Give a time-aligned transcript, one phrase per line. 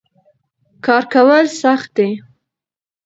[0.85, 2.09] کار کول سخت دي.